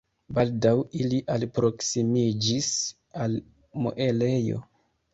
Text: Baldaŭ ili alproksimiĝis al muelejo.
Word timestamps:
Baldaŭ 0.37 0.71
ili 1.01 1.19
alproksimiĝis 1.35 2.73
al 3.27 3.39
muelejo. 3.87 4.69